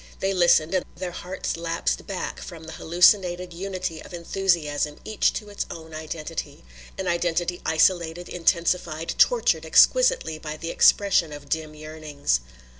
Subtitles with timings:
[0.19, 5.49] They listened, and their hearts lapsed back from the hallucinated unity of enthusiasm each to
[5.49, 6.63] its own identity,
[6.97, 12.39] an identity isolated, intensified, tortured exquisitely by the expression of dim yearnings.